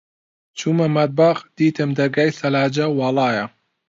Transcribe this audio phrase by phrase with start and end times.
[0.57, 3.45] چوومە مەتبەخ، دیتم دەرگای سەلاجە واڵایە.